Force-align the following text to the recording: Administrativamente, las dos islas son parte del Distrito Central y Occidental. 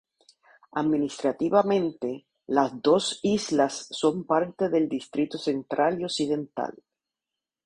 Administrativamente, 0.71 2.25
las 2.47 2.81
dos 2.81 3.19
islas 3.21 3.85
son 3.91 4.23
parte 4.25 4.67
del 4.67 4.89
Distrito 4.89 5.37
Central 5.37 6.01
y 6.01 6.05
Occidental. 6.05 6.73